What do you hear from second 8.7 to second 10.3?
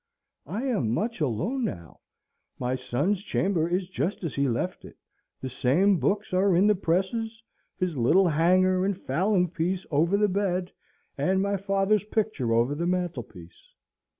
and fowling piece over the